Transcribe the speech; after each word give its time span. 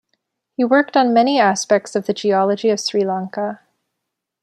He 0.57 0.63
worked 0.63 0.97
on 0.97 1.13
many 1.13 1.39
aspects 1.39 1.95
of 1.95 2.07
the 2.07 2.13
geology 2.15 2.71
of 2.71 2.79
Sri 2.79 3.05
Lanka. 3.05 3.59